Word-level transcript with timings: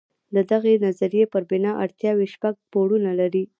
د 0.35 0.37
دغې 0.51 0.73
نظریې 0.85 1.25
پر 1.33 1.43
بنا 1.49 1.71
اړتیاوې 1.83 2.27
شپږ 2.33 2.55
پوړونه 2.71 3.11
لري. 3.19 3.43